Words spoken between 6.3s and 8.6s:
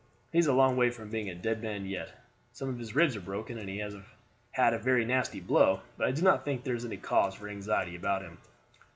think there is any cause for anxiety about him.